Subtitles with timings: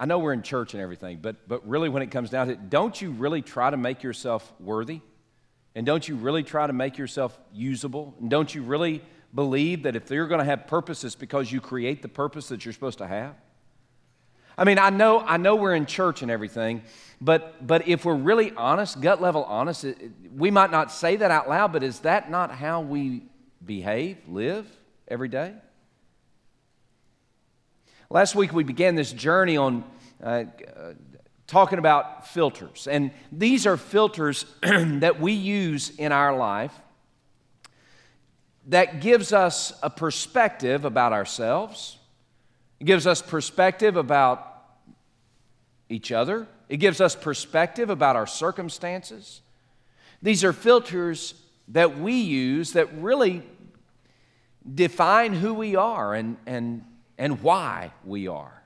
[0.00, 2.52] I know we're in church and everything, but, but really, when it comes down to
[2.52, 5.00] it, don't you really try to make yourself worthy?
[5.74, 8.14] And don't you really try to make yourself usable?
[8.20, 9.02] And don't you really
[9.34, 12.64] believe that if you're going to have purpose, it's because you create the purpose that
[12.64, 13.34] you're supposed to have?
[14.56, 16.82] I mean, I know, I know we're in church and everything,
[17.20, 21.30] but, but if we're really honest, gut level honest, it, we might not say that
[21.30, 23.22] out loud, but is that not how we
[23.64, 24.66] behave, live
[25.06, 25.54] every day?
[28.10, 29.84] Last week we began this journey on
[30.22, 30.44] uh,
[31.46, 32.88] talking about filters.
[32.90, 36.72] And these are filters that we use in our life
[38.68, 41.98] that gives us a perspective about ourselves.
[42.80, 44.64] It gives us perspective about
[45.90, 46.46] each other.
[46.70, 49.42] It gives us perspective about our circumstances.
[50.22, 51.34] These are filters
[51.68, 53.42] that we use that really
[54.74, 56.84] define who we are and, and,
[57.18, 58.62] and why we are.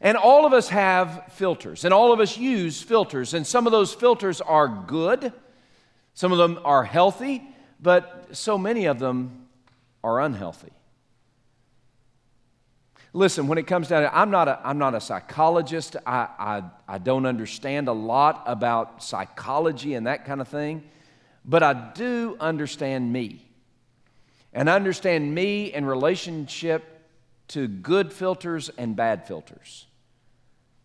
[0.00, 3.72] And all of us have filters, and all of us use filters, and some of
[3.72, 5.32] those filters are good,
[6.14, 7.42] some of them are healthy,
[7.80, 9.46] but so many of them
[10.02, 10.72] are unhealthy.
[13.12, 15.96] Listen, when it comes down to it, I'm not a, I'm not a psychologist.
[16.06, 20.84] I, I, I don't understand a lot about psychology and that kind of thing,
[21.44, 23.49] but I do understand me.
[24.52, 27.00] And understand me in relationship
[27.48, 29.86] to good filters and bad filters.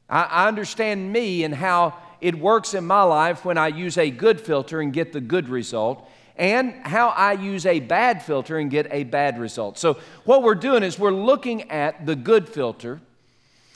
[0.10, 4.10] I, I understand me and how it works in my life when I use a
[4.10, 8.70] good filter and get the good result, and how I use a bad filter and
[8.70, 9.78] get a bad result.
[9.78, 13.00] So, what we're doing is we're looking at the good filter,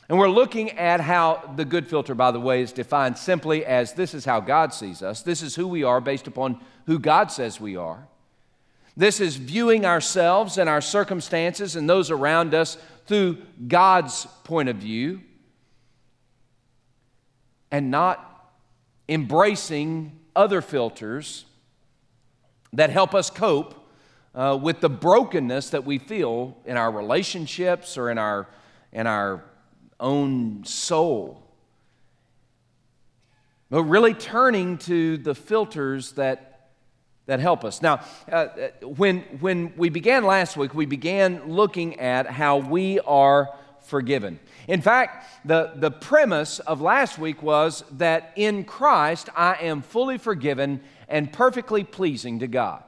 [0.09, 3.93] and we're looking at how the good filter, by the way, is defined simply as
[3.93, 7.31] this is how God sees us, this is who we are based upon who God
[7.31, 8.08] says we are.
[8.99, 14.75] This is viewing ourselves and our circumstances and those around us through God's point of
[14.75, 15.21] view
[17.71, 18.51] and not
[19.07, 21.45] embracing other filters
[22.73, 23.73] that help us cope
[24.35, 28.49] uh, with the brokenness that we feel in our relationships or in our,
[28.91, 29.45] in our
[30.01, 31.41] own soul.
[33.69, 36.48] But really turning to the filters that,
[37.29, 37.81] that help us.
[37.81, 38.01] Now,
[38.31, 43.49] uh, uh when, when we began last week, we began looking at how we are
[43.81, 44.39] forgiven.
[44.67, 50.17] In fact, the, the premise of last week was that in Christ I am fully
[50.17, 52.83] forgiven and perfectly pleasing to God.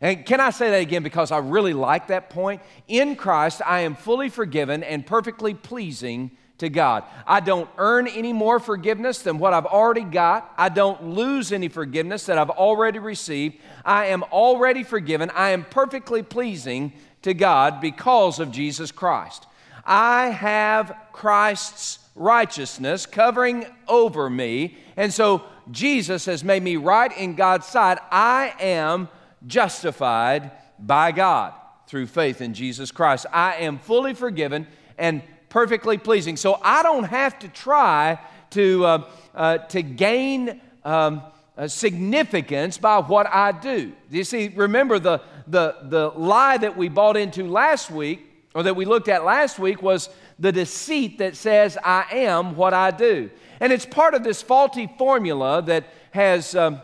[0.00, 2.60] And can I say that again because I really like that point?
[2.88, 7.02] In Christ I am fully forgiven and perfectly pleasing to God.
[7.26, 10.52] I don't earn any more forgiveness than what I've already got.
[10.56, 13.56] I don't lose any forgiveness that I've already received.
[13.84, 15.30] I am already forgiven.
[15.30, 19.46] I am perfectly pleasing to God because of Jesus Christ.
[19.84, 24.76] I have Christ's righteousness covering over me.
[24.96, 27.98] And so Jesus has made me right in God's sight.
[28.12, 29.08] I am
[29.48, 31.54] justified by God
[31.88, 33.26] through faith in Jesus Christ.
[33.32, 35.22] I am fully forgiven and
[35.52, 36.38] perfectly pleasing.
[36.38, 38.18] So I don't have to try
[38.50, 41.22] to, uh, uh, to gain um,
[41.66, 43.92] significance by what I do.
[44.10, 48.74] You see, remember the, the, the lie that we bought into last week or that
[48.74, 50.08] we looked at last week was
[50.38, 53.30] the deceit that says, I am what I do.
[53.60, 56.56] And it's part of this faulty formula that has.
[56.56, 56.80] Um,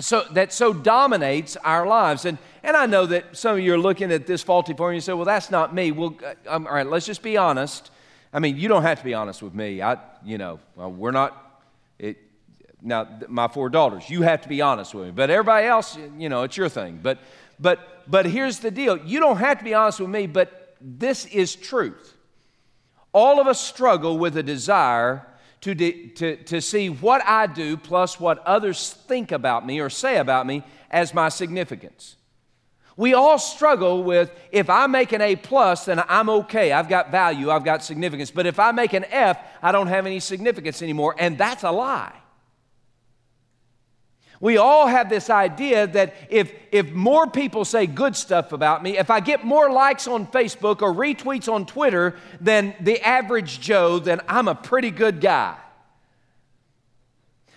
[0.00, 3.78] so that so dominates our lives and and i know that some of you are
[3.78, 6.66] looking at this faulty formula and you say well that's not me well uh, um,
[6.66, 7.92] all right let's just be honest
[8.34, 11.10] i mean you don't have to be honest with me i you know well, we're
[11.10, 11.62] not
[11.98, 12.18] it
[12.82, 16.28] now my four daughters you have to be honest with me but everybody else you
[16.28, 17.18] know it's your thing but
[17.58, 21.24] but but here's the deal you don't have to be honest with me but this
[21.26, 22.14] is truth.
[23.12, 25.26] All of us struggle with a desire
[25.62, 29.88] to, de- to, to see what I do plus what others think about me or
[29.88, 32.16] say about me as my significance.
[32.96, 36.72] We all struggle with if I make an A plus, then I'm okay.
[36.72, 38.30] I've got value, I've got significance.
[38.30, 41.14] But if I make an F, I don't have any significance anymore.
[41.18, 42.12] And that's a lie.
[44.40, 48.98] We all have this idea that if, if more people say good stuff about me,
[48.98, 53.98] if I get more likes on Facebook or retweets on Twitter than the average Joe,
[53.98, 55.56] then I'm a pretty good guy.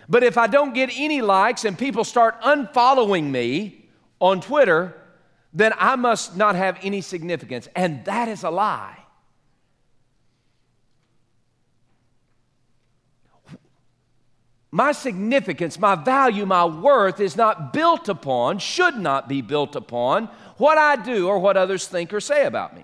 [0.07, 3.89] But if I don't get any likes and people start unfollowing me
[4.21, 4.95] on Twitter,
[5.57, 7.67] then I must not have any significance.
[7.75, 8.97] And that is a lie.
[14.77, 20.25] my significance, my value, my worth is not built upon, should not be built upon
[20.57, 22.83] what I do or what others think or say about me.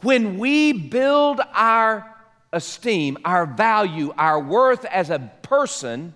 [0.00, 2.16] When we build our
[2.52, 6.14] esteem, our value, our worth as a person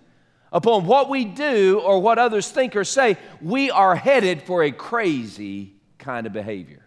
[0.52, 4.70] upon what we do or what others think or say, we are headed for a
[4.70, 6.84] crazy kind of behavior.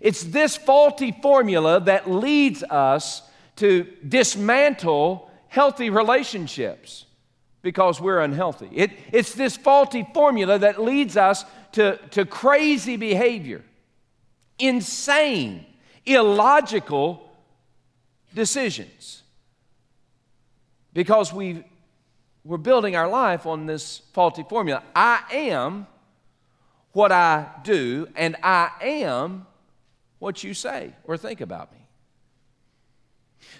[0.00, 3.22] It's this faulty formula that leads us
[3.56, 7.04] to dismantle healthy relationships
[7.62, 8.70] because we're unhealthy.
[8.72, 13.64] It, it's this faulty formula that leads us to, to crazy behavior,
[14.58, 15.66] insane,
[16.06, 17.28] illogical
[18.34, 19.22] decisions.
[20.94, 21.64] Because we
[22.48, 24.82] we're building our life on this faulty formula.
[24.96, 25.86] I am
[26.92, 29.46] what I do, and I am
[30.18, 31.78] what you say or think about me.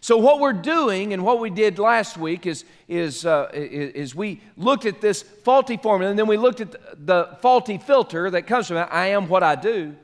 [0.01, 4.41] So, what we're doing and what we did last week is, is, uh, is we
[4.57, 8.69] looked at this faulty formula and then we looked at the, faulty filter that comes
[8.69, 9.95] from it I am what I do.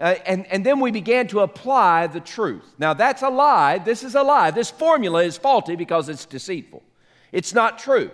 [0.00, 2.64] Uh, and, and then we began to apply the truth.
[2.78, 3.76] Now, that's a lie.
[3.76, 4.50] This is a lie.
[4.50, 6.82] This formula is faulty because it's deceitful,
[7.30, 8.10] it's not true.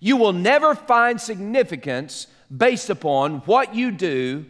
[0.00, 4.46] You will never find significance based upon what you do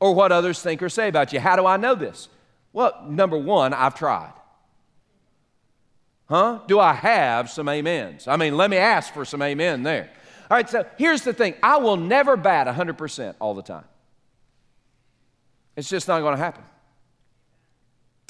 [0.00, 1.40] or what others think or say about you.
[1.40, 2.28] How do I know this?
[2.72, 4.32] Well, number one, I've tried.
[6.28, 6.60] Huh?
[6.66, 8.26] Do I have some amens?
[8.26, 10.10] I mean, let me ask for some amen there.
[10.50, 13.84] All right, so here's the thing I will never bat 100% all the time.
[15.76, 16.64] It's just not going to happen.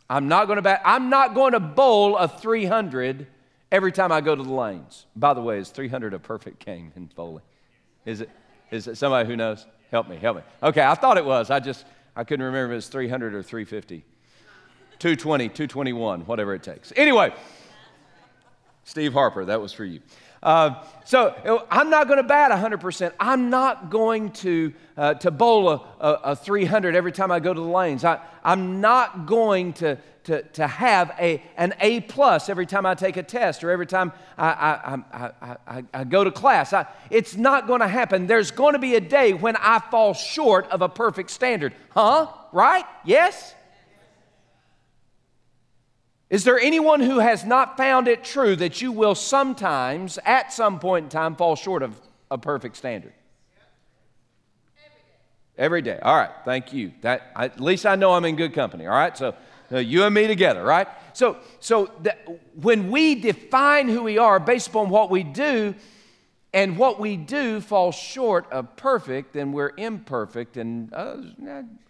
[0.09, 3.27] I'm not going to bat, I'm not going to bowl a 300
[3.71, 5.07] every time I go to the lanes.
[5.15, 7.45] By the way, is 300 a perfect game in bowling?
[8.05, 8.31] Is it?
[8.71, 9.67] Is it somebody who knows?
[9.91, 10.43] Help me, help me.
[10.63, 11.51] Okay, I thought it was.
[11.51, 11.85] I just,
[12.17, 14.05] I couldn't remember if it was 300 or 350.
[14.99, 16.93] 220, 221, whatever it takes.
[16.97, 17.33] Anyway,
[18.85, 20.01] Steve Harper, that was for you.
[20.43, 23.13] Uh, so I'm not going to bat 100%.
[23.19, 27.53] I'm not going to, uh, to bowl a, a, a, 300 every time I go
[27.53, 28.05] to the lanes.
[28.05, 32.95] I, I'm not going to, to, to have a, an A plus every time I
[32.95, 36.73] take a test or every time I, I, I, I, I go to class.
[36.73, 38.27] I, it's not going to happen.
[38.27, 41.75] There's going to be a day when I fall short of a perfect standard.
[41.91, 42.27] Huh?
[42.53, 42.85] Right?
[43.05, 43.55] Yes?
[46.29, 50.81] Is there anyone who has not found it true that you will sometimes, at some
[50.81, 52.01] point in time, fall short of
[52.33, 53.13] a perfect standard?
[55.57, 55.99] Every day.
[56.03, 56.33] All right.
[56.45, 56.93] Thank you.
[57.03, 58.87] That at least I know I'm in good company.
[58.87, 59.17] All right.
[59.17, 59.35] So
[59.71, 60.63] you and me together.
[60.63, 60.89] Right.
[61.13, 61.87] So so
[62.55, 65.75] when we define who we are based upon what we do,
[66.57, 71.17] and what we do falls short of perfect, then we're imperfect, and uh,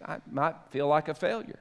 [0.05, 1.59] I might feel like a failure.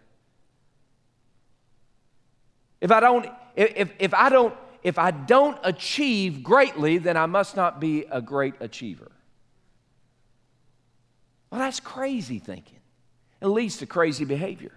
[2.81, 7.55] If I don't, if, if I don't, if I don't achieve greatly, then I must
[7.55, 9.13] not be a great achiever.
[11.51, 12.81] Well, that's crazy thinking.
[13.41, 14.73] It leads to crazy behavior.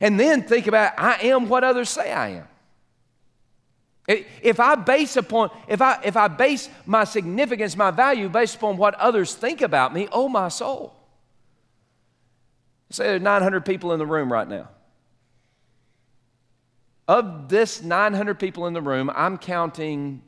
[0.00, 2.48] And then think about I am what others say I am.
[4.08, 8.76] If I base upon, if I if I base my significance, my value based upon
[8.76, 10.94] what others think about me, oh my soul.
[12.90, 14.68] Say there's 900 people in the room right now.
[17.08, 20.22] Of this 900 people in the room, I'm counting.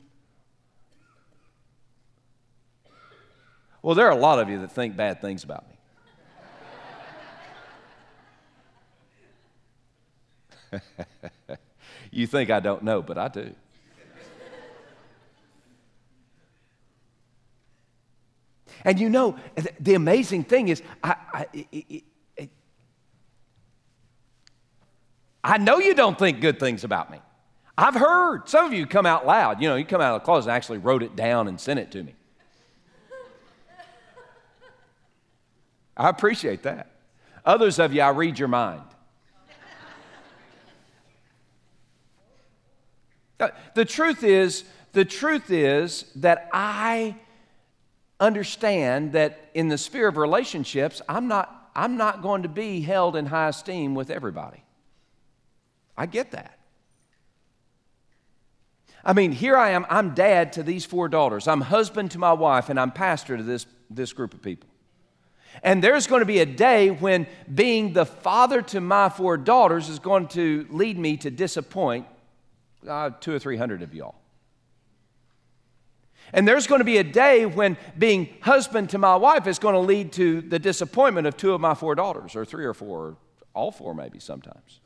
[3.81, 5.68] Well, there are a lot of you that think bad things about me.
[12.11, 13.53] you think I don't know, but I do.
[18.83, 19.35] And you know,
[19.79, 22.03] the amazing thing is, I, I, it,
[25.43, 27.19] I know you don't think good things about me.
[27.77, 29.61] I've heard some of you come out loud.
[29.61, 31.79] You know, you come out of the closet and actually wrote it down and sent
[31.79, 32.13] it to me.
[35.95, 36.91] I appreciate that.
[37.45, 38.83] Others of you, I read your mind.
[43.39, 47.15] Uh, the truth is, the truth is that I
[48.19, 53.15] understand that in the sphere of relationships, I'm not, I'm not going to be held
[53.15, 54.63] in high esteem with everybody.
[55.97, 56.57] I get that.
[59.03, 62.33] I mean, here I am, I'm dad to these four daughters, I'm husband to my
[62.33, 64.67] wife, and I'm pastor to this, this group of people.
[65.63, 69.89] And there's going to be a day when being the father to my four daughters
[69.89, 72.05] is going to lead me to disappoint
[72.87, 74.15] uh, two or three hundred of y'all.
[76.31, 79.73] And there's going to be a day when being husband to my wife is going
[79.73, 82.99] to lead to the disappointment of two of my four daughters, or three or four,
[82.99, 83.17] or
[83.53, 84.79] all four maybe sometimes.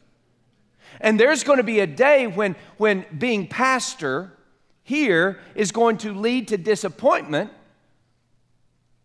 [1.01, 4.31] And there's going to be a day when, when being pastor
[4.83, 7.51] here is going to lead to disappointment,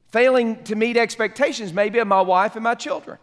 [0.09, 3.18] failing to meet expectations, maybe of my wife and my children.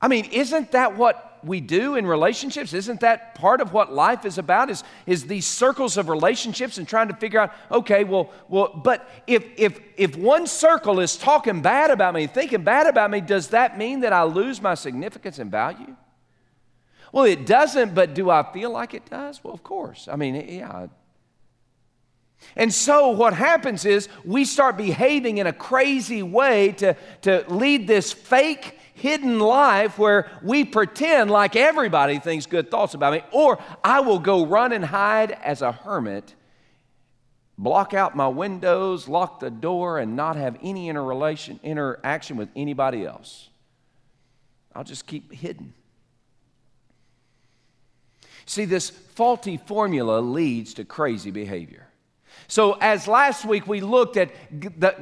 [0.00, 2.72] I mean, isn't that what we do in relationships?
[2.72, 4.70] Isn't that part of what life is about?
[4.70, 9.08] Is, is these circles of relationships and trying to figure out, okay, well, well, but
[9.26, 13.48] if if if one circle is talking bad about me, thinking bad about me, does
[13.48, 15.96] that mean that I lose my significance and value?
[17.12, 19.42] Well, it doesn't, but do I feel like it does?
[19.42, 20.08] Well, of course.
[20.10, 20.88] I mean, yeah.
[22.56, 27.86] And so what happens is we start behaving in a crazy way to, to lead
[27.86, 33.58] this fake hidden life where we pretend like everybody thinks good thoughts about me, or
[33.82, 36.34] I will go run and hide as a hermit,
[37.56, 43.04] block out my windows, lock the door, and not have any interrelation, interaction with anybody
[43.04, 43.48] else.
[44.74, 45.74] I'll just keep hidden.
[48.46, 51.87] See, this faulty formula leads to crazy behavior.
[52.50, 54.30] So, as last week we looked at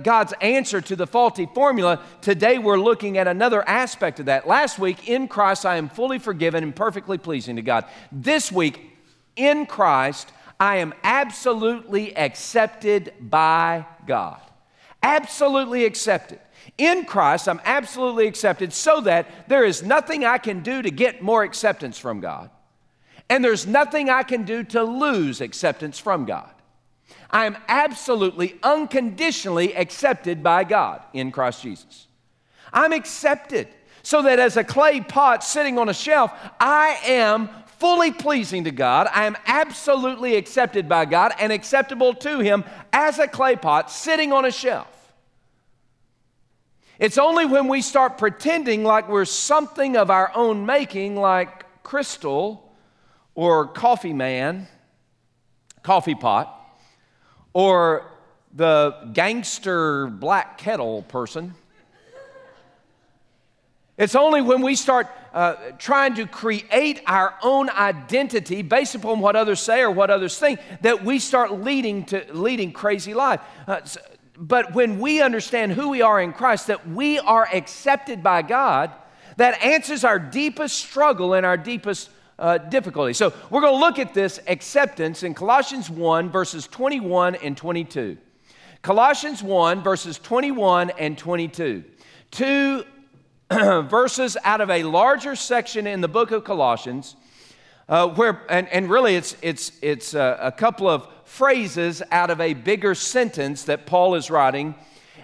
[0.02, 4.48] God's answer to the faulty formula, today we're looking at another aspect of that.
[4.48, 7.84] Last week, in Christ, I am fully forgiven and perfectly pleasing to God.
[8.10, 8.98] This week,
[9.36, 14.40] in Christ, I am absolutely accepted by God.
[15.00, 16.40] Absolutely accepted.
[16.78, 21.22] In Christ, I'm absolutely accepted so that there is nothing I can do to get
[21.22, 22.50] more acceptance from God,
[23.30, 26.50] and there's nothing I can do to lose acceptance from God.
[27.30, 32.06] I am absolutely, unconditionally accepted by God in Christ Jesus.
[32.72, 33.68] I'm accepted
[34.02, 37.48] so that as a clay pot sitting on a shelf, I am
[37.78, 39.08] fully pleasing to God.
[39.12, 44.32] I am absolutely accepted by God and acceptable to Him as a clay pot sitting
[44.32, 44.86] on a shelf.
[46.98, 52.72] It's only when we start pretending like we're something of our own making, like Crystal
[53.34, 54.66] or Coffee Man,
[55.82, 56.55] Coffee Pot,
[57.56, 58.04] or
[58.54, 61.54] the gangster black kettle person.
[63.96, 69.36] It's only when we start uh, trying to create our own identity based upon what
[69.36, 73.40] others say or what others think that we start leading to leading crazy life.
[73.66, 73.80] Uh,
[74.36, 78.92] but when we understand who we are in Christ, that we are accepted by God,
[79.38, 83.12] that answers our deepest struggle and our deepest uh, difficulty.
[83.12, 88.18] So we're going to look at this acceptance in Colossians 1, verses 21 and 22.
[88.82, 91.84] Colossians 1, verses 21 and 22.
[92.30, 92.84] Two
[93.50, 97.16] verses out of a larger section in the book of Colossians,
[97.88, 102.40] uh, where, and, and really it's, it's, it's a, a couple of phrases out of
[102.40, 104.74] a bigger sentence that Paul is writing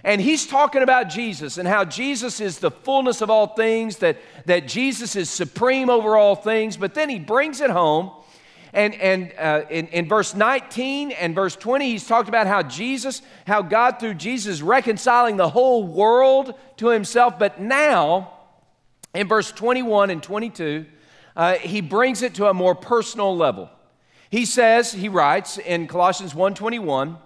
[0.05, 4.19] and he's talking about Jesus and how Jesus is the fullness of all things, that,
[4.47, 6.77] that Jesus is supreme over all things.
[6.77, 8.11] But then he brings it home.
[8.73, 13.23] And, and uh, in, in verse 19 and verse 20, he's talked about how Jesus,
[13.47, 17.39] how God through Jesus reconciling the whole world to himself.
[17.39, 18.33] But now,
[19.15, 20.87] in verse 21 and 22,
[21.37, 23.71] uh, he brings it to a more personal level.
[24.31, 27.19] He says, he writes in Colossians 1:21,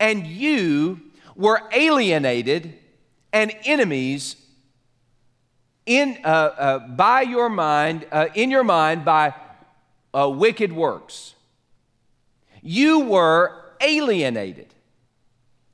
[0.00, 1.02] and you
[1.36, 2.74] were alienated
[3.32, 4.36] and enemies
[5.86, 9.34] in, uh, uh, by your mind, uh, in your mind by
[10.14, 11.34] uh, wicked works.
[12.62, 14.72] You were alienated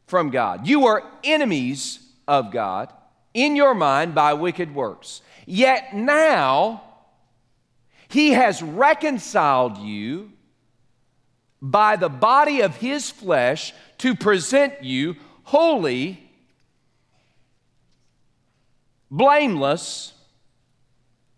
[0.06, 0.66] from God.
[0.66, 2.92] You were enemies of God
[3.34, 5.22] in your mind by wicked works.
[5.46, 6.82] Yet now,
[8.08, 10.32] He has reconciled you
[11.62, 15.16] by the body of His flesh to present you
[15.50, 16.16] holy,
[19.11, 20.12] blameless,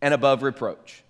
[0.03, 1.03] and above reproach.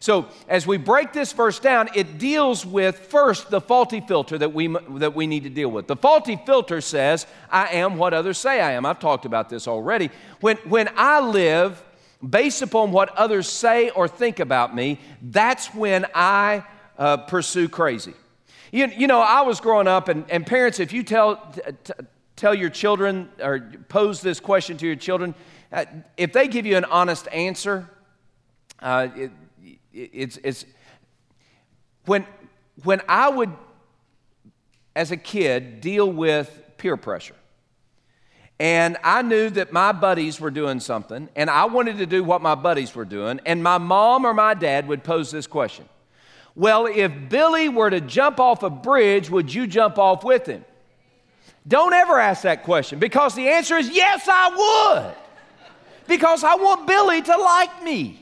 [0.00, 4.54] So, as we break this verse down, it deals with first the faulty filter that
[4.54, 5.88] we, that we need to deal with.
[5.88, 8.86] The faulty filter says, I am what others say I am.
[8.86, 10.08] I've talked about this already.
[10.40, 11.82] When, when I live
[12.26, 16.64] based upon what others say or think about me, that's when I
[16.96, 18.14] uh, pursue crazy.
[18.74, 21.36] You, you know, I was growing up, and, and parents, if you tell,
[21.84, 21.92] t-
[22.34, 25.36] tell your children or pose this question to your children,
[25.72, 25.84] uh,
[26.16, 27.88] if they give you an honest answer,
[28.80, 29.30] uh, it,
[29.92, 30.66] it's, it's
[32.06, 32.26] when,
[32.82, 33.52] when I would,
[34.96, 37.36] as a kid, deal with peer pressure.
[38.58, 42.42] And I knew that my buddies were doing something, and I wanted to do what
[42.42, 43.38] my buddies were doing.
[43.46, 45.88] And my mom or my dad would pose this question
[46.56, 50.64] well, if Billy were to jump off a bridge, would you jump off with him?
[51.66, 55.14] Don't ever ask that question because the answer is yes, I would.
[56.06, 58.20] Because I want Billy to like me.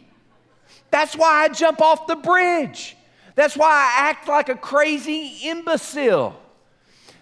[0.91, 2.97] That's why I jump off the bridge.
[3.35, 6.39] That's why I act like a crazy imbecile.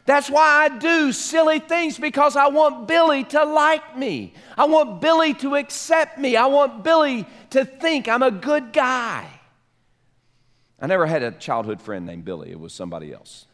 [0.04, 4.34] That's why I do silly things because I want Billy to like me.
[4.58, 6.36] I want Billy to accept me.
[6.36, 9.39] I want Billy to think I'm a good guy.
[10.80, 13.46] I never had a childhood friend named Billy, it was somebody else.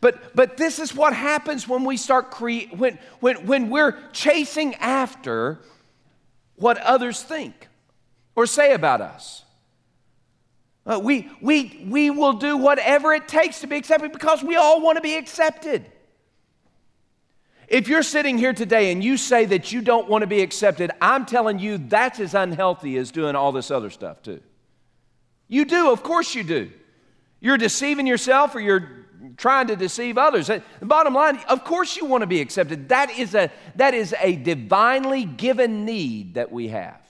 [0.00, 4.74] But, but this is what happens when we start cre- when, when, when we're chasing
[4.76, 5.60] after
[6.56, 7.68] what others think
[8.34, 9.44] or say about us.
[10.86, 14.80] Uh, we, we, we will do whatever it takes to be accepted because we all
[14.80, 15.84] want to be accepted.
[17.68, 20.90] If you're sitting here today and you say that you don't want to be accepted,
[21.00, 24.40] I'm telling you that's as unhealthy as doing all this other stuff, too.
[25.50, 26.70] You do, of course you do.
[27.40, 28.88] You're deceiving yourself or you're
[29.36, 30.46] trying to deceive others.
[30.46, 32.88] The bottom line, of course you want to be accepted.
[32.90, 37.00] That is a, that is a divinely given need that we have.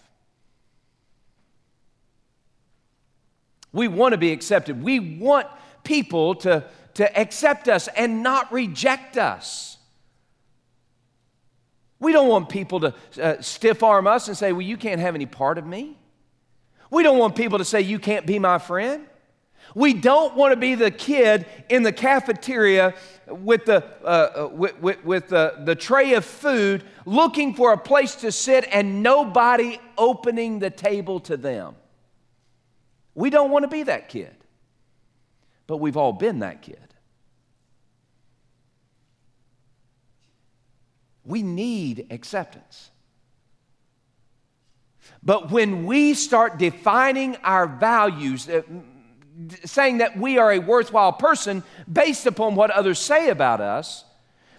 [3.72, 4.82] We want to be accepted.
[4.82, 5.46] We want
[5.84, 9.76] people to, to accept us and not reject us.
[11.98, 15.14] We don't want people to uh, stiff arm us and say, Well, you can't have
[15.14, 15.99] any part of me.
[16.90, 19.06] We don't want people to say, You can't be my friend.
[19.74, 22.94] We don't want to be the kid in the cafeteria
[23.28, 27.78] with the, uh, uh, with, with, with the, the tray of food looking for a
[27.78, 31.76] place to sit and nobody opening the table to them.
[33.14, 34.34] We don't want to be that kid,
[35.66, 36.78] but we've all been that kid.
[41.24, 42.90] We need acceptance.
[45.22, 48.62] But when we start defining our values, uh,
[49.64, 54.04] saying that we are a worthwhile person based upon what others say about us,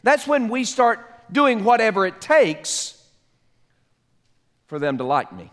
[0.03, 0.99] that's when we start
[1.31, 2.97] doing whatever it takes
[4.67, 5.51] for them to like me.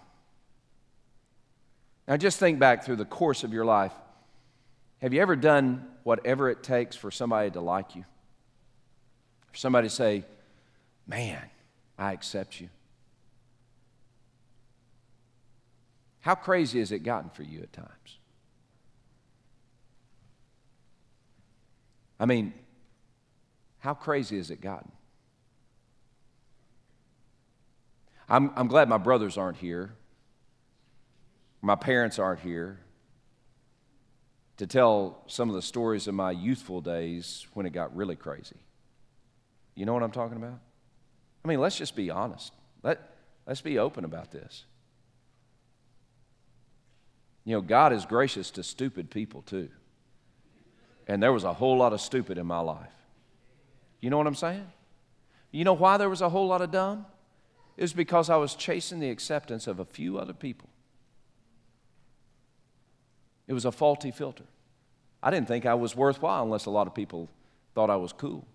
[2.06, 3.92] Now, just think back through the course of your life.
[5.02, 8.04] Have you ever done whatever it takes for somebody to like you?
[9.52, 10.24] For somebody to say,
[11.06, 11.42] Man,
[11.98, 12.68] I accept you.
[16.20, 18.18] How crazy has it gotten for you at times?
[22.20, 22.52] I mean,
[23.78, 24.90] how crazy has it gotten?
[28.28, 29.94] I'm, I'm glad my brothers aren't here.
[31.62, 32.78] My parents aren't here
[34.58, 38.56] to tell some of the stories of my youthful days when it got really crazy.
[39.74, 40.58] You know what I'm talking about?
[41.44, 42.52] I mean, let's just be honest.
[42.82, 43.00] Let,
[43.46, 44.64] let's be open about this.
[47.48, 49.70] You know, God is gracious to stupid people too.
[51.06, 52.92] And there was a whole lot of stupid in my life.
[54.02, 54.66] You know what I'm saying?
[55.50, 57.06] You know why there was a whole lot of dumb?
[57.78, 60.68] It was because I was chasing the acceptance of a few other people.
[63.46, 64.44] It was a faulty filter.
[65.22, 67.30] I didn't think I was worthwhile unless a lot of people
[67.74, 68.46] thought I was cool.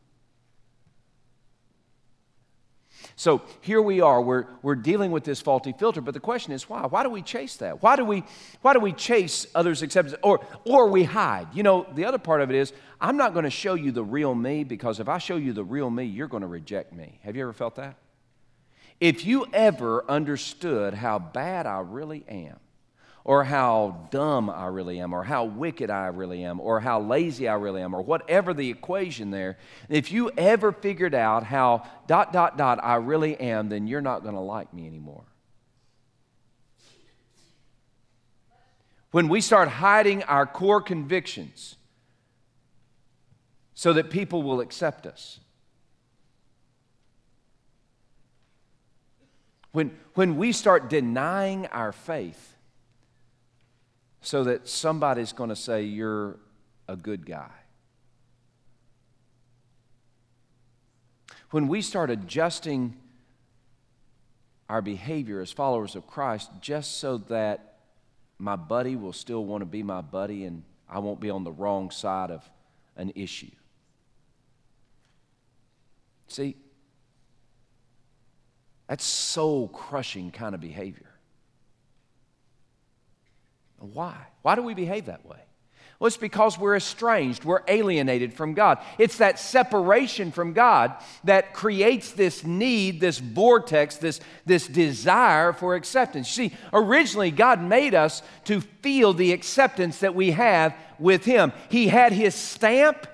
[3.16, 6.70] So here we are, we're, we're dealing with this faulty filter, but the question is
[6.70, 6.86] why?
[6.86, 7.82] Why do we chase that?
[7.82, 8.24] Why do we,
[8.62, 11.48] why do we chase others' acceptance or, or we hide?
[11.54, 14.04] You know, the other part of it is I'm not going to show you the
[14.04, 17.20] real me because if I show you the real me, you're going to reject me.
[17.24, 17.96] Have you ever felt that?
[19.00, 22.60] If you ever understood how bad I really am,
[23.26, 27.48] or how dumb I really am, or how wicked I really am, or how lazy
[27.48, 29.58] I really am, or whatever the equation there,
[29.88, 34.24] if you ever figured out how dot, dot, dot I really am, then you're not
[34.24, 35.24] going to like me anymore.
[39.12, 41.76] When we start hiding our core convictions
[43.74, 45.40] so that people will accept us.
[49.72, 52.53] When, when we start denying our faith,
[54.24, 56.38] so that somebody's going to say you're
[56.88, 57.52] a good guy.
[61.52, 62.96] When we start adjusting
[64.70, 67.78] our behavior as followers of Christ just so that
[68.40, 71.52] my buddy will still want to be my buddy and I won't be on the
[71.52, 72.50] wrong side of
[72.96, 73.52] an issue.
[76.28, 76.56] See,
[78.88, 81.13] that's soul crushing kind of behavior.
[83.92, 84.16] Why?
[84.42, 85.40] Why do we behave that way?
[86.00, 88.80] Well, it's because we're estranged, we're alienated from God.
[88.98, 95.76] It's that separation from God that creates this need, this vortex, this, this desire for
[95.76, 96.36] acceptance.
[96.38, 101.54] You see, originally, God made us to feel the acceptance that we have with Him.
[101.70, 103.08] He had His stamp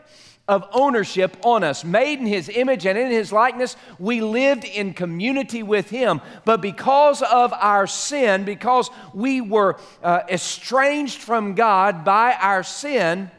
[0.49, 1.85] of ownership on us.
[1.85, 6.21] Made in His image and in His likeness, we lived in community with Him.
[6.43, 13.29] But because of our sin, because we were uh, estranged from God by our sin,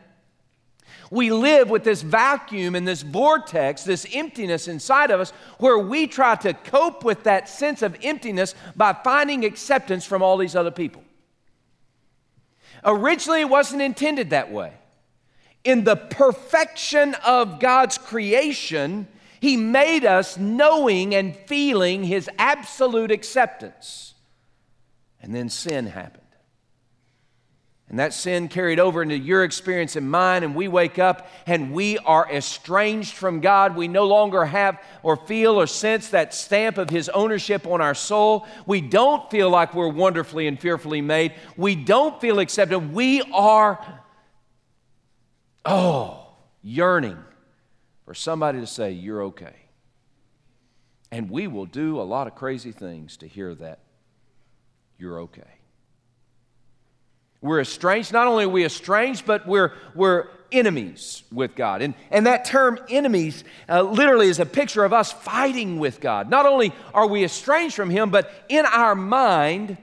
[1.10, 6.06] We live with this vacuum and this vortex, this emptiness inside of us, where we
[6.06, 10.70] try to cope with that sense of emptiness by finding acceptance from all these other
[10.70, 11.02] people.
[12.84, 14.72] Originally, it wasn't intended that way.
[15.64, 19.08] In the perfection of God's creation,
[19.40, 24.14] He made us knowing and feeling His absolute acceptance.
[25.22, 26.20] And then sin happened.
[27.90, 31.72] And that sin carried over into your experience and mine, and we wake up and
[31.72, 33.74] we are estranged from God.
[33.74, 37.96] We no longer have or feel or sense that stamp of His ownership on our
[37.96, 38.46] soul.
[38.64, 41.34] We don't feel like we're wonderfully and fearfully made.
[41.56, 42.94] We don't feel accepted.
[42.94, 43.84] We are,
[45.64, 46.26] oh,
[46.62, 47.18] yearning
[48.04, 49.54] for somebody to say, You're okay.
[51.12, 53.80] And we will do a lot of crazy things to hear that
[54.98, 55.42] you're okay.
[57.40, 58.12] We're estranged.
[58.12, 61.80] Not only are we estranged, but we're, we're enemies with God.
[61.82, 66.28] And, and that term enemies uh, literally is a picture of us fighting with God.
[66.28, 69.78] Not only are we estranged from Him, but in our mind,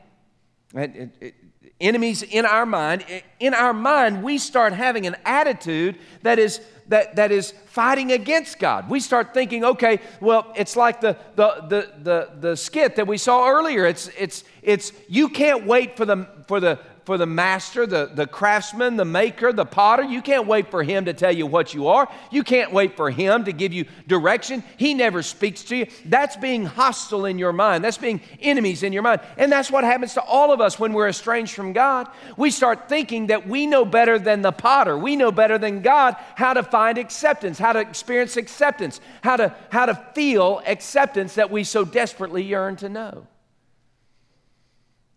[0.75, 1.35] it, it,
[1.79, 3.05] enemies in our mind,
[3.39, 6.59] in our mind, we start having an attitude that is
[6.89, 8.89] that, that is fighting against God.
[8.89, 13.17] We start thinking, okay, well, it's like the, the, the, the, the skit that we
[13.17, 13.85] saw earlier.
[13.85, 18.27] It's, it's, it's you can't wait for the, for the for the master, the, the
[18.27, 20.03] craftsman, the maker, the potter.
[20.03, 22.11] You can't wait for him to tell you what you are.
[22.31, 24.61] You can't wait for him to give you direction.
[24.75, 25.87] He never speaks to you.
[26.03, 27.81] That's being hostile in your mind.
[27.81, 29.21] That's being enemies in your mind.
[29.37, 32.09] And that's what happens to all of us when we're estranged from God.
[32.35, 34.97] We start thinking that we know better than the potter.
[34.97, 39.55] We know better than God how to find acceptance, how to experience acceptance, how to,
[39.69, 43.27] how to feel acceptance that we so desperately yearn to know.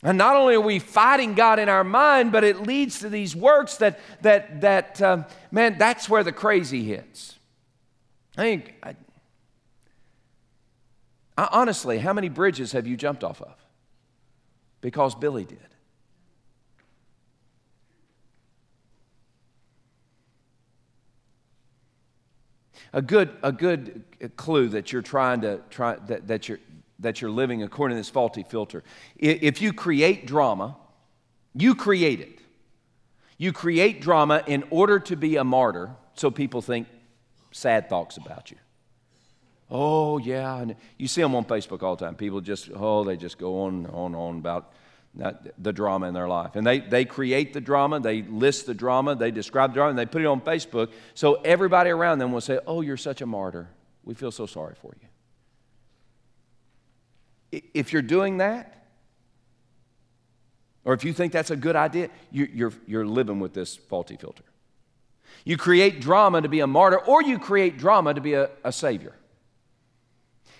[0.02, 3.36] And not only are we fighting God in our mind, but it leads to these
[3.36, 7.38] works that, that, that um, man, that's where the crazy hits.
[8.38, 8.96] I think, I,
[11.36, 13.54] I, honestly, how many bridges have you jumped off of?
[14.80, 15.58] Because Billy did.
[22.92, 24.02] A good, a good
[24.36, 26.58] clue that you're trying to try that, that you're
[27.00, 28.84] that you're living according to this faulty filter.
[29.16, 30.76] If you create drama,
[31.54, 32.38] you create it.
[33.38, 36.86] You create drama in order to be a martyr so people think
[37.52, 38.58] sad thoughts about you.
[39.70, 40.58] Oh, yeah.
[40.58, 42.16] And you see them on Facebook all the time.
[42.16, 44.72] People just, oh, they just go on and on and on about
[45.58, 46.54] the drama in their life.
[46.54, 49.98] And they, they create the drama, they list the drama, they describe the drama, and
[49.98, 50.90] they put it on Facebook.
[51.14, 53.68] So everybody around them will say, oh, you're such a martyr.
[54.04, 55.08] We feel so sorry for you.
[57.52, 58.80] If you're doing that,
[60.84, 64.44] or if you think that's a good idea, you're, you're living with this faulty filter.
[65.44, 68.72] You create drama to be a martyr, or you create drama to be a, a
[68.72, 69.14] savior.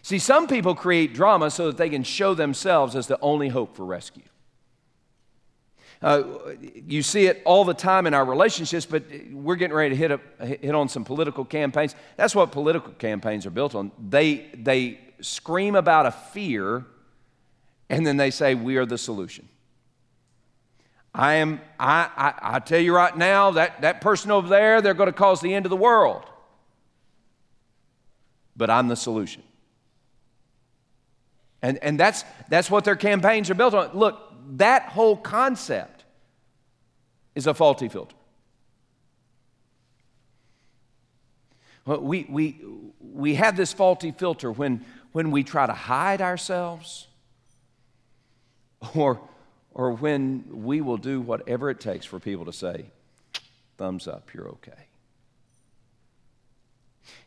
[0.02, 3.76] See, some people create drama so that they can show themselves as the only hope
[3.76, 4.22] for rescue.
[6.02, 6.22] Uh,
[6.86, 10.10] you see it all the time in our relationships, but we're getting ready to hit,
[10.10, 11.94] a, hit on some political campaigns.
[12.16, 13.92] That's what political campaigns are built on.
[13.98, 16.84] They, they scream about a fear,
[17.88, 19.48] and then they say, We are the solution.
[21.14, 24.94] I am, I, I, I tell you right now, that, that person over there, they're
[24.94, 26.24] going to cause the end of the world.
[28.56, 29.42] But I'm the solution.
[31.62, 33.90] And, and that's, that's what their campaigns are built on.
[33.92, 34.18] Look,
[34.56, 36.04] that whole concept
[37.34, 38.16] is a faulty filter.
[41.86, 42.60] We, we,
[43.00, 47.08] we have this faulty filter when, when we try to hide ourselves
[48.94, 49.20] or,
[49.74, 52.86] or when we will do whatever it takes for people to say,
[53.76, 54.72] thumbs up, you're okay.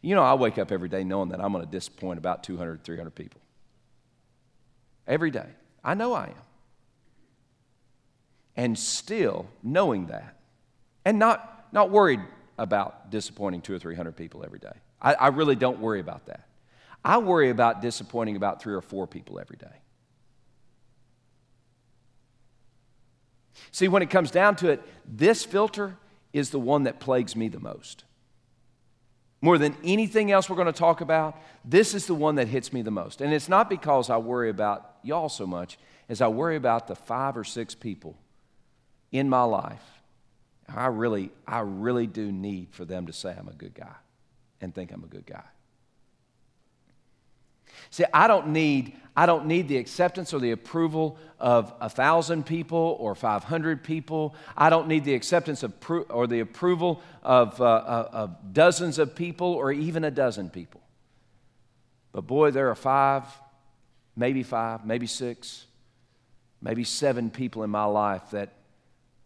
[0.02, 2.84] You know, I wake up every day knowing that I'm going to disappoint about 200,
[2.84, 3.41] 300 people.
[5.08, 5.48] Every day.
[5.84, 6.34] I know I am.
[8.56, 10.38] And still knowing that,
[11.04, 12.22] and not, not worried
[12.58, 14.74] about disappointing two or 300 people every day.
[15.02, 16.48] I, I really don't worry about that.
[17.04, 19.82] I worry about disappointing about three or four people every day.
[23.72, 25.98] See, when it comes down to it, this filter
[26.32, 28.04] is the one that plagues me the most.
[29.42, 31.36] More than anything else we're going to talk about,
[31.66, 33.20] this is the one that hits me the most.
[33.20, 36.96] And it's not because I worry about y'all so much as I worry about the
[36.96, 38.18] five or six people
[39.12, 39.84] in my life.
[40.68, 43.96] I really, I really do need for them to say I'm a good guy
[44.62, 45.44] and think I'm a good guy.
[47.90, 52.46] See, I don't need, I don't need the acceptance or the approval of a thousand
[52.46, 54.36] people or 500 people.
[54.58, 58.98] I don't need the acceptance of pro- or the approval of, uh, uh, of dozens
[58.98, 60.82] of people or even a dozen people.
[62.12, 63.26] But boy, there are five,
[64.16, 65.66] maybe five, maybe six,
[66.62, 68.54] maybe seven people in my life that,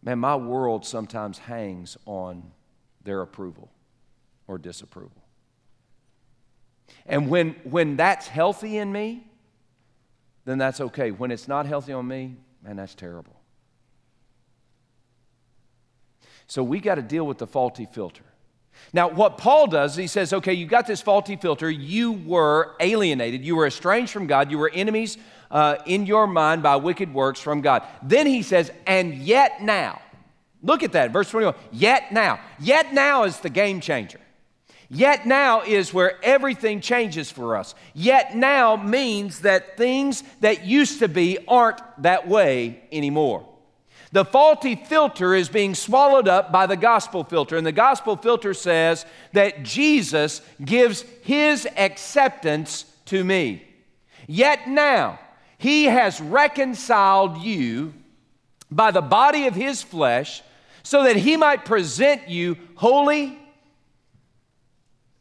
[0.01, 2.51] man, my world sometimes hangs on
[3.03, 3.69] their approval
[4.47, 5.26] or disapproval.
[7.05, 9.25] And when, when that's healthy in me,
[10.45, 11.11] then that's okay.
[11.11, 13.35] When it's not healthy on me, man, that's terrible.
[16.47, 18.23] So we got to deal with the faulty filter.
[18.93, 21.69] Now, what Paul does, he says, okay, you got this faulty filter.
[21.69, 23.43] You were alienated.
[23.43, 24.49] You were estranged from God.
[24.51, 25.17] You were enemies
[25.51, 27.83] uh, in your mind by wicked works from God.
[28.01, 30.01] Then he says, and yet now.
[30.63, 31.55] Look at that, verse 21.
[31.71, 32.39] Yet now.
[32.59, 34.19] Yet now is the game changer.
[34.89, 37.75] Yet now is where everything changes for us.
[37.93, 43.45] Yet now means that things that used to be aren't that way anymore.
[44.13, 47.57] The faulty filter is being swallowed up by the gospel filter.
[47.57, 53.67] And the gospel filter says that Jesus gives his acceptance to me.
[54.25, 55.19] Yet now,
[55.57, 57.93] he has reconciled you
[58.71, 60.41] by the body of his flesh
[60.83, 63.37] so that he might present you holy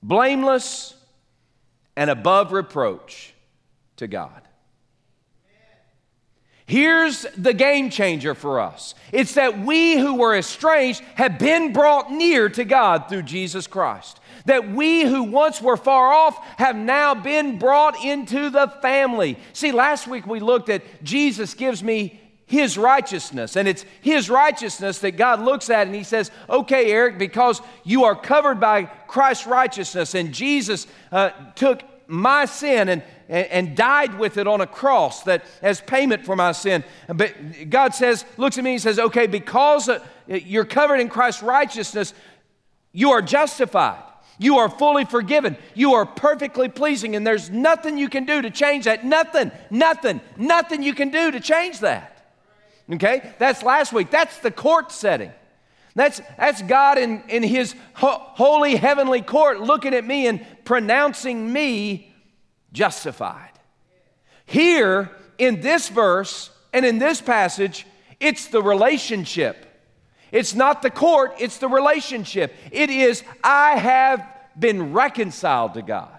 [0.07, 0.95] blameless,
[1.97, 3.35] and above reproach
[3.97, 4.42] to God.
[6.66, 12.11] Here's the game changer for us it's that we who were estranged have been brought
[12.11, 14.21] near to God through Jesus Christ.
[14.47, 19.38] That we who once were far off have now been brought into the family.
[19.53, 23.56] See, last week we looked at Jesus gives me his righteousness.
[23.56, 28.04] And it's His righteousness that God looks at and He says, Okay, Eric, because you
[28.04, 34.16] are covered by Christ's righteousness, and Jesus uh, took my sin and, and, and, died
[34.16, 36.85] with it on a cross that as payment for my sin.
[37.09, 37.35] But
[37.68, 42.14] God says, looks at me and says, Okay, because uh, you're covered in Christ's righteousness,
[42.92, 44.04] you are justified.
[44.38, 45.56] You are fully forgiven.
[45.74, 49.04] You are perfectly pleasing, and there's nothing you can do to change that.
[49.04, 52.15] Nothing, nothing, nothing you can do to change that.
[52.92, 53.33] Okay?
[53.38, 54.11] That's last week.
[54.11, 55.33] That's the court setting.
[55.94, 61.53] That's, that's God in, in His ho- holy heavenly court looking at me and pronouncing
[61.53, 62.14] me
[62.72, 63.51] justified.
[64.44, 67.87] Here, in this verse and in this passage,
[68.20, 69.66] it's the relationship.
[70.31, 72.55] It's not the court, it's the relationship.
[72.70, 74.27] It is, I have
[74.59, 76.11] been reconciled to God.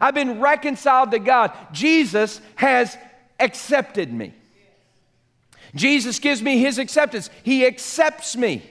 [0.00, 1.52] I've been reconciled to God.
[1.72, 2.96] Jesus has
[3.38, 4.34] accepted me.
[5.76, 7.30] Jesus gives me his acceptance.
[7.42, 8.62] He accepts me.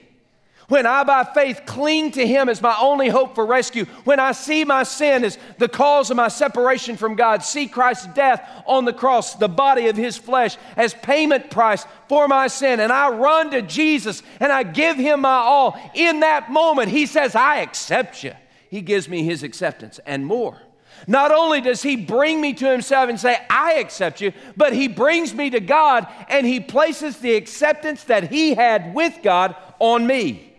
[0.68, 4.32] When I, by faith, cling to Him as my only hope for rescue, when I
[4.32, 8.84] see my sin as the cause of my separation from God, see Christ's death on
[8.84, 13.10] the cross, the body of His flesh, as payment price for my sin, and I
[13.10, 17.58] run to Jesus and I give Him my all, in that moment, He says, I
[17.58, 18.32] accept you.
[18.68, 20.60] He gives me His acceptance and more.
[21.06, 24.88] Not only does he bring me to himself and say, I accept you, but he
[24.88, 30.06] brings me to God and he places the acceptance that he had with God on
[30.06, 30.54] me.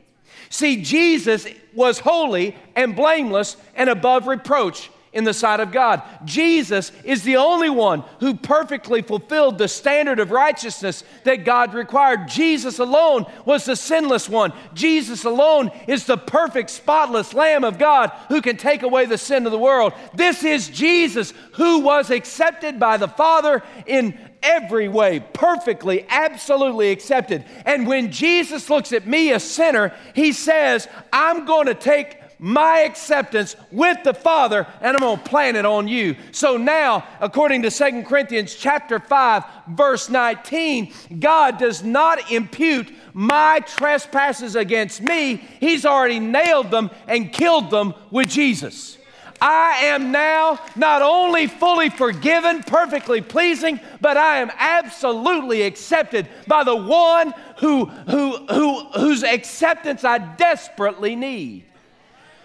[0.50, 6.04] See, Jesus was holy and blameless and above reproach in the sight of God.
[6.26, 12.28] Jesus is the only one who perfectly fulfilled the standard of righteousness that God required.
[12.28, 14.54] Jesus alone was the sinless one.
[14.76, 19.48] Jesus alone is the perfect, spotless Lamb of God who can take away the sin
[19.48, 19.94] of the world.
[20.14, 27.44] This is Jesus who was accepted by the Father in every way, perfectly, absolutely accepted.
[27.66, 32.82] And when Jesus looks at me, a sinner, he says, I'm going to take my
[32.82, 36.16] acceptance with the Father and I'm going to plant it on you.
[36.32, 43.60] So now, according to Second Corinthians chapter 5 verse 19, God does not impute my
[43.62, 45.38] trespasses against me.
[45.60, 48.98] He's already nailed them and killed them with Jesus.
[49.40, 56.64] I am now not only fully forgiven, perfectly pleasing, but I am absolutely accepted by
[56.64, 61.67] the one who, who, who, whose acceptance I desperately need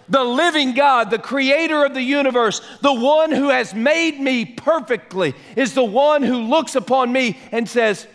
[0.09, 5.35] the living God, the creator of the universe, the one who has made me perfectly,
[5.57, 8.07] is the one who looks upon me and says,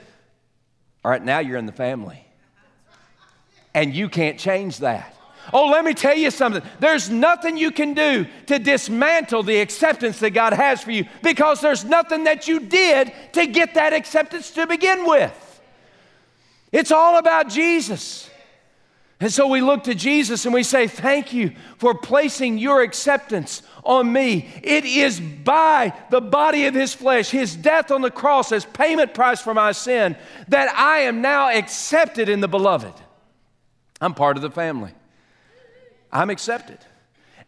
[1.04, 2.23] All right, now you're in the family.
[3.73, 5.15] And you can't change that.
[5.54, 6.62] Oh, let me tell you something.
[6.80, 11.62] There's nothing you can do to dismantle the acceptance that God has for you because
[11.62, 15.62] there's nothing that you did to get that acceptance to begin with.
[16.71, 18.30] It's all about Jesus.
[19.19, 23.63] And so we look to Jesus and we say, Thank you for placing your acceptance
[23.84, 24.47] on me.
[24.62, 29.15] It is by the body of his flesh, his death on the cross as payment
[29.15, 30.15] price for my sin,
[30.49, 32.93] that I am now accepted in the beloved.
[33.99, 34.91] I'm part of the family.
[36.12, 36.77] I'm accepted.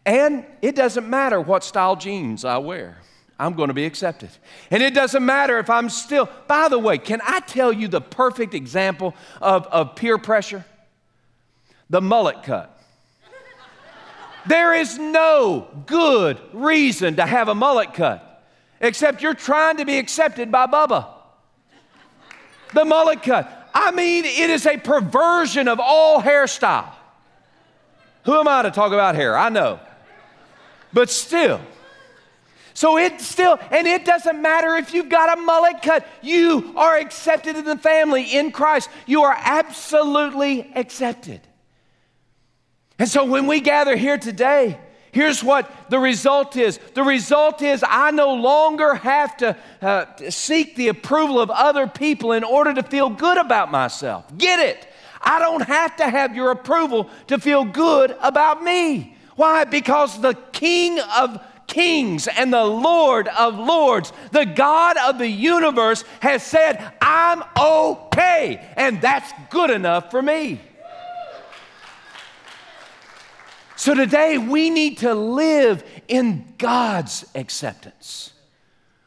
[0.04, 2.98] And it doesn't matter what style jeans I wear.
[3.38, 4.30] I'm going to be accepted.
[4.70, 8.00] And it doesn't matter if I'm still, by the way, can I tell you the
[8.00, 10.64] perfect example of, of peer pressure?
[11.90, 12.76] The mullet cut.
[14.46, 18.26] there is no good reason to have a mullet cut
[18.80, 21.06] except you're trying to be accepted by Bubba.
[22.72, 23.68] The mullet cut.
[23.74, 26.92] I mean, it is a perversion of all hairstyle.
[28.24, 29.36] Who am I to talk about hair?
[29.36, 29.80] I know.
[30.92, 31.60] But still,
[32.74, 36.96] so it still, and it doesn't matter if you've got a mullet cut, you are
[36.96, 38.88] accepted in the family in Christ.
[39.06, 41.40] You are absolutely accepted.
[43.00, 44.78] And so when we gather here today,
[45.10, 50.76] here's what the result is the result is I no longer have to uh, seek
[50.76, 54.26] the approval of other people in order to feel good about myself.
[54.36, 54.86] Get it?
[55.18, 59.16] I don't have to have your approval to feel good about me.
[59.34, 59.64] Why?
[59.64, 66.04] Because the King of kings and the Lord of lords, the God of the universe,
[66.20, 70.60] has said, I'm okay, and that's good enough for me.
[73.80, 78.30] So today we need to live in God's acceptance.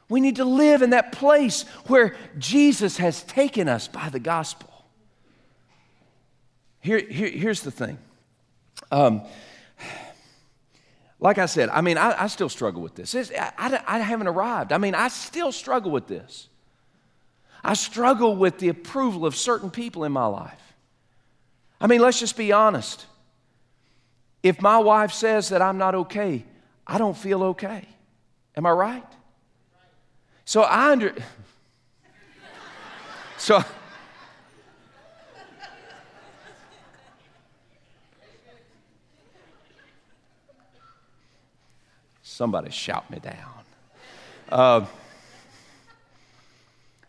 [0.10, 4.72] We need to live in that place where Jesus has taken us by the gospel.
[6.80, 8.00] Here, here here's the thing.
[8.92, 9.22] Um,
[11.20, 13.14] like I said, I mean, I, I still struggle with this.
[13.14, 14.72] I, I, I haven't arrived.
[14.72, 16.48] I mean, I still struggle with this.
[17.64, 20.74] I struggle with the approval of certain people in my life.
[21.80, 23.06] I mean, let's just be honest.
[24.44, 26.44] If my wife says that I'm not okay,
[26.86, 27.88] I don't feel okay.
[28.56, 29.08] Am I right?
[30.46, 31.16] So I under
[33.38, 33.64] So
[42.22, 43.36] Somebody shout me down.
[44.50, 44.86] Uh,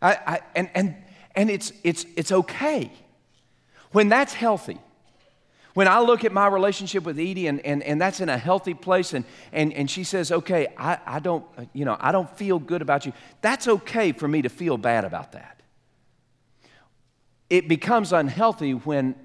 [0.03, 0.95] I, I, and and,
[1.35, 2.93] and it's, it's, it's okay
[3.91, 4.79] when that's healthy.
[5.75, 8.75] When I look at my relationship with Edie and, and, and that's in a healthy
[8.75, 12.61] place and, and, and she says, okay, I, I, don't, you know, I don't feel
[12.61, 15.61] good about you, that's okay for me to feel bad about that.
[17.51, 19.17] It becomes unhealthy when,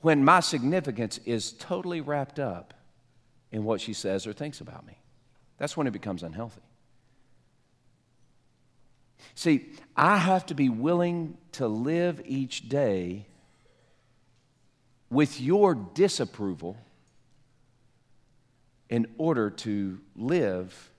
[0.00, 2.72] when my significance is totally wrapped up
[3.50, 4.96] in what she says or thinks about me.
[5.58, 6.62] That's when it becomes unhealthy.
[9.34, 13.26] See, I have to be willing to live each day
[15.12, 16.76] with your disapproval
[18.88, 20.90] in order to live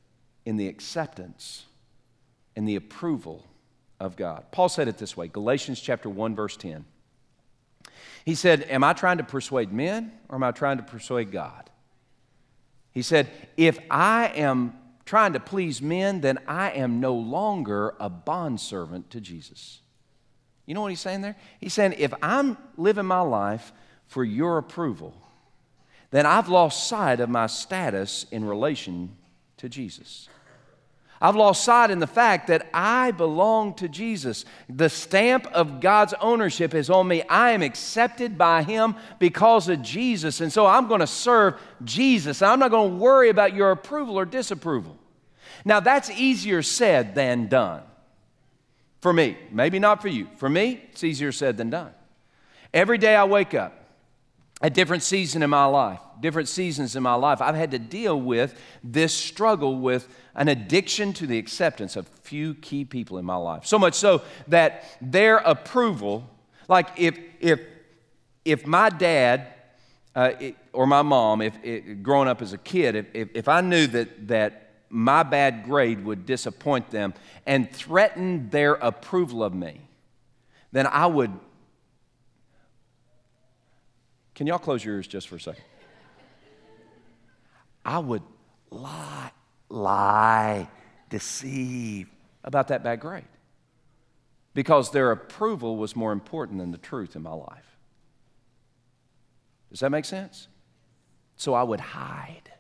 [0.45, 1.65] in the acceptance
[2.55, 3.45] and the approval
[3.99, 4.45] of God.
[4.51, 6.85] Paul said it this way Galatians chapter 1 verse 10.
[8.25, 11.69] He said, "Am I trying to persuade men or am I trying to persuade God?"
[12.93, 14.73] He said, If I am
[15.05, 19.81] trying to please men, then I am no longer a bondservant to Jesus.
[20.65, 21.35] You know what he's saying there?
[21.59, 23.73] He's saying, If I'm living my life
[24.13, 25.11] for your approval,
[26.11, 29.17] then I've lost sight of my status in relation
[29.57, 30.29] to Jesus.
[31.19, 34.45] I've lost sight in the fact that I belong to Jesus.
[34.69, 37.23] The stamp of God's ownership is on me.
[37.23, 40.41] I am accepted by Him because of Jesus.
[40.41, 42.43] And so I'm going to serve Jesus.
[42.43, 44.95] I'm not going to worry about your approval or disapproval.
[45.65, 47.81] Now, that's easier said than done.
[49.01, 50.27] For me, maybe not for you.
[50.35, 51.93] For me, it's easier said than done.
[52.75, 53.82] Every day I wake up,
[54.63, 58.19] a different season in my life, different seasons in my life, I've had to deal
[58.19, 63.35] with this struggle with an addiction to the acceptance of few key people in my
[63.35, 63.65] life.
[63.65, 66.29] So much so that their approval,
[66.69, 67.59] like if, if,
[68.45, 69.47] if my dad
[70.15, 73.47] uh, it, or my mom, if it, growing up as a kid, if, if, if
[73.49, 77.13] I knew that, that my bad grade would disappoint them
[77.45, 79.81] and threaten their approval of me,
[80.71, 81.31] then I would.
[84.35, 85.63] Can y'all close your ears just for a second?
[87.85, 88.23] I would
[88.69, 89.31] lie
[89.73, 90.69] lie,
[91.09, 92.09] deceive
[92.43, 93.25] about that bad grade
[94.53, 97.77] because their approval was more important than the truth in my life.
[99.71, 100.47] Does that make sense?
[101.35, 102.51] So I would hide.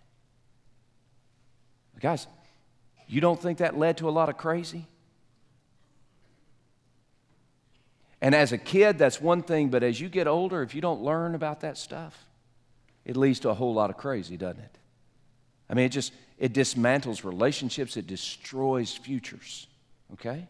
[1.99, 2.27] Guys,
[3.07, 4.87] you don't think that led to a lot of crazy?
[8.23, 11.01] And as a kid, that's one thing, but as you get older, if you don't
[11.01, 12.17] learn about that stuff,
[13.03, 14.77] it leads to a whole lot of crazy, doesn't it?
[15.69, 19.67] I mean, it just it dismantles relationships, it destroys futures.
[20.13, 20.47] Okay?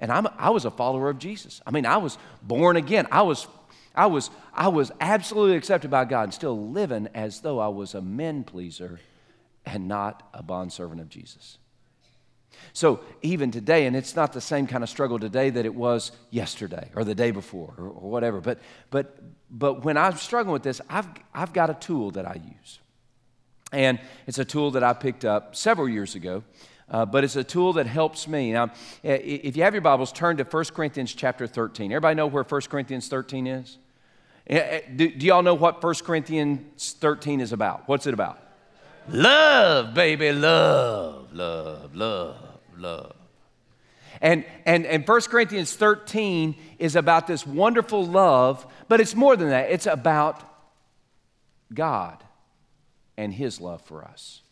[0.00, 1.60] And I'm, I was a follower of Jesus.
[1.64, 3.06] I mean, I was born again.
[3.12, 3.46] I was,
[3.94, 7.94] I was, I was absolutely accepted by God and still living as though I was
[7.94, 8.98] a men pleaser
[9.64, 11.58] and not a bondservant of Jesus.
[12.72, 16.12] So even today, and it's not the same kind of struggle today that it was
[16.30, 18.58] yesterday or the day before or, or whatever, but,
[18.90, 19.18] but,
[19.50, 22.78] but when I'm struggling with this, I've, I've got a tool that I use.
[23.72, 26.42] And it's a tool that I picked up several years ago.
[26.90, 28.52] Uh, but it's a tool that helps me.
[28.52, 28.70] Now,
[29.02, 31.92] if you have your Bibles, turn to 1 Corinthians chapter 13.
[31.92, 33.78] Everybody know where 1 Corinthians 13 is?
[34.48, 37.86] Do, do y'all know what 1 Corinthians 13 is about?
[37.86, 38.40] What's it about?
[39.10, 42.36] Love, baby, love, love, love,
[42.76, 43.14] love.
[44.20, 49.50] And, and, and 1 Corinthians 13 is about this wonderful love, but it's more than
[49.50, 49.70] that.
[49.70, 50.42] It's about
[51.72, 52.22] God
[53.16, 54.42] and His love for us.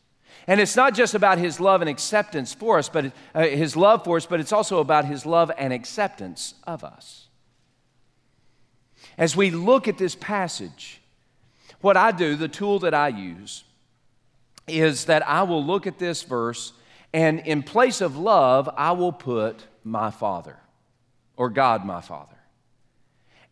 [0.47, 4.05] And it's not just about His love and acceptance for us, but uh, His love
[4.05, 7.29] for us, but it's also about His love and acceptance of us.
[9.19, 11.01] As we look at this passage,
[11.81, 13.65] what I do, the tool that I use,
[14.67, 16.73] is that I will look at this verse
[17.17, 20.59] and in place of love, I will put my Father
[21.37, 22.37] or God my Father.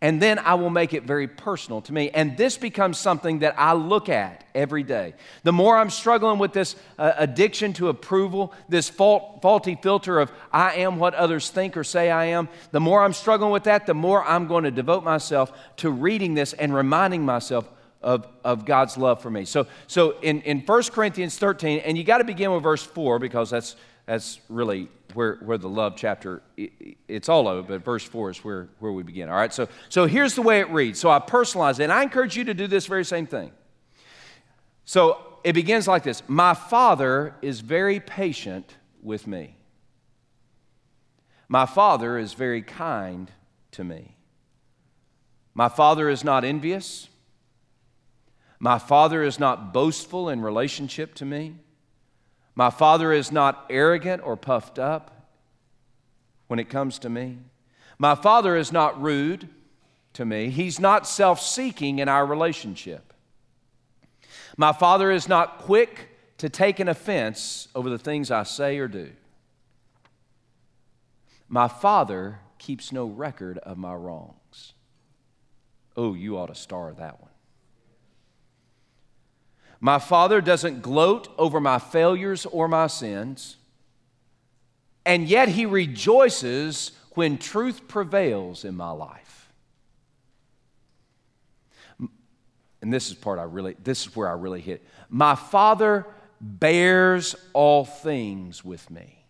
[0.02, 2.10] And then I will make it very personal to me.
[2.10, 5.14] And this becomes something that I look at every day.
[5.44, 10.30] The more I'm struggling with this uh, addiction to approval, this fault, faulty filter of
[10.52, 13.86] I am what others think or say I am, the more I'm struggling with that,
[13.86, 17.66] the more I'm going to devote myself to reading this and reminding myself
[18.04, 19.46] of, of God's love for me.
[19.46, 23.18] So, so in, in 1 Corinthians 13, and you got to begin with verse 4
[23.18, 26.42] because that's, that's really where, where the love chapter,
[27.08, 29.30] it's all it, but verse 4 is where, where we begin.
[29.30, 31.00] All right, so, so here's the way it reads.
[31.00, 33.50] So I personalize it, and I encourage you to do this very same thing.
[34.84, 39.56] So it begins like this My Father is very patient with me.
[41.48, 43.30] My Father is very kind
[43.72, 44.16] to me.
[45.54, 47.08] My Father is not envious.
[48.64, 51.56] My Father is not boastful in relationship to me.
[52.54, 55.28] My Father is not arrogant or puffed up
[56.46, 57.40] when it comes to me.
[57.98, 59.50] My Father is not rude
[60.14, 60.48] to me.
[60.48, 63.12] He's not self seeking in our relationship.
[64.56, 66.08] My Father is not quick
[66.38, 69.10] to take an offense over the things I say or do.
[71.50, 74.72] My Father keeps no record of my wrongs.
[75.98, 77.33] Oh, you ought to star that one.
[79.84, 83.58] My Father doesn't gloat over my failures or my sins,
[85.04, 89.52] and yet He rejoices when truth prevails in my life.
[92.80, 94.82] And this is part I really, this is where I really hit.
[95.10, 96.06] My Father
[96.40, 99.26] bears all things with me.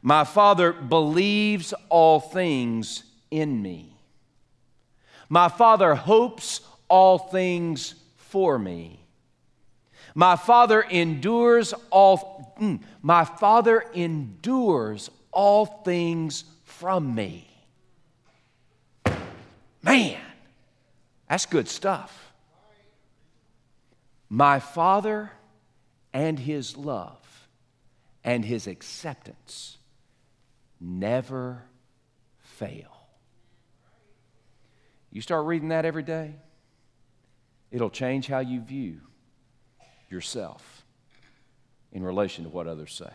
[0.00, 3.02] My Father believes all things
[3.32, 3.96] in me.
[5.28, 7.96] My Father hopes all things
[8.30, 9.00] for me.
[10.14, 17.46] My Father endures all mm, my Father endures all things from me.
[19.82, 20.20] Man,
[21.28, 22.32] that's good stuff.
[24.28, 25.32] My Father
[26.12, 27.48] and his love
[28.22, 29.78] and his acceptance
[30.80, 31.64] never
[32.38, 33.08] fail.
[35.10, 36.34] You start reading that every day,
[37.70, 39.00] It'll change how you view
[40.08, 40.84] yourself
[41.92, 43.12] in relation to what others say.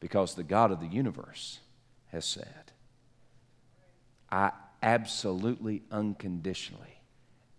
[0.00, 1.60] Because the God of the universe
[2.12, 2.72] has said,
[4.30, 7.00] I absolutely, unconditionally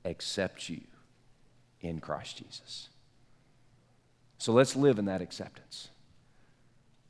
[0.06, 0.82] accept you
[1.82, 2.90] in Christ Jesus.
[4.38, 5.90] So let's live in that acceptance.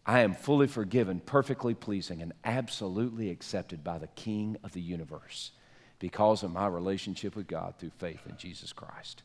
[0.06, 5.52] I am fully forgiven, perfectly pleasing, and absolutely accepted by the King of the universe
[6.00, 9.24] because of my relationship with God through faith in Jesus Christ.